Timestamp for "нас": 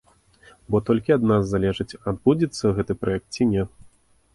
1.33-1.43